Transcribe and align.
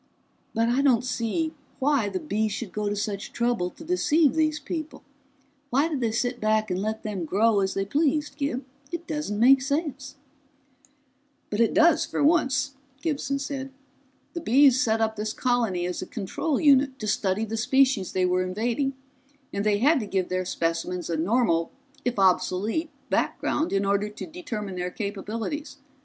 "But 0.55 0.67
I 0.67 0.81
don't 0.81 1.05
see 1.05 1.53
why 1.77 2.09
the 2.09 2.19
Bees 2.19 2.51
should 2.51 2.71
go 2.71 2.89
to 2.89 2.95
such 2.95 3.31
trouble 3.33 3.69
to 3.69 3.83
deceive 3.83 4.33
these 4.33 4.59
people. 4.59 5.03
Why 5.69 5.87
did 5.89 6.01
they 6.01 6.11
sit 6.11 6.39
back 6.41 6.71
and 6.71 6.81
let 6.81 7.03
them 7.03 7.23
grow 7.23 7.59
as 7.59 7.75
they 7.75 7.85
pleased, 7.85 8.35
Gib? 8.35 8.65
It 8.91 9.05
doesn't 9.05 9.39
make 9.39 9.61
sense!" 9.61 10.15
"But 11.51 11.59
it 11.59 11.75
does, 11.75 12.03
for 12.03 12.23
once," 12.23 12.73
Gibson 13.03 13.37
said. 13.37 13.69
"The 14.33 14.41
Bees 14.41 14.81
set 14.81 15.01
up 15.01 15.17
this 15.17 15.33
colony 15.33 15.85
as 15.85 16.01
a 16.01 16.07
control 16.07 16.59
unit 16.59 16.97
to 16.97 17.05
study 17.05 17.45
the 17.45 17.55
species 17.55 18.11
they 18.11 18.25
were 18.25 18.41
invading, 18.43 18.93
and 19.53 19.63
they 19.63 19.77
had 19.77 19.99
to 19.99 20.07
give 20.07 20.29
their 20.29 20.45
specimens 20.45 21.11
a 21.11 21.15
normal 21.15 21.71
if 22.03 22.17
obsolete 22.17 22.89
background 23.11 23.71
in 23.71 23.85
order 23.85 24.09
to 24.09 24.25
determine 24.25 24.77
their 24.77 24.89
capabilities. 24.89 25.77